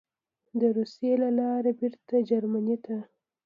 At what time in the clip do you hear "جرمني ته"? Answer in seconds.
2.29-2.97